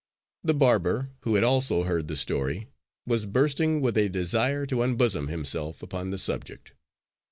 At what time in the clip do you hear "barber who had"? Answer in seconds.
0.55-1.43